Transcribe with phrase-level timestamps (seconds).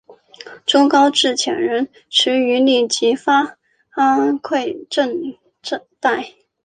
[0.65, 3.59] 朱高炽遣人驰谕立即发
[3.93, 4.41] 廪
[4.89, 5.37] 赈
[5.99, 6.33] 贷。